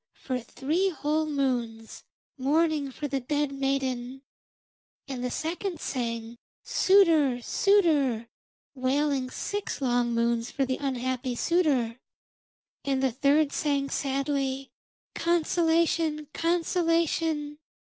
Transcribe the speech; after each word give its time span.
for 0.15 0.39
three 0.39 0.89
whole 0.89 1.27
moons, 1.27 2.03
mourning 2.35 2.91
for 2.91 3.07
the 3.07 3.19
dead 3.19 3.51
maiden. 3.51 4.23
And 5.07 5.23
the 5.23 5.29
second 5.29 5.79
sang 5.79 6.39
'Suitor! 6.63 7.39
Suitor!' 7.43 8.27
wailing 8.73 9.29
six 9.29 9.79
long 9.79 10.11
moons 10.15 10.49
for 10.49 10.65
the 10.65 10.77
unhappy 10.77 11.35
suitor. 11.35 11.99
And 12.83 13.03
the 13.03 13.11
third 13.11 13.51
sang 13.51 13.91
sadly 13.91 14.71
'Consolation! 15.13 16.25
Consolation!' 16.33 17.59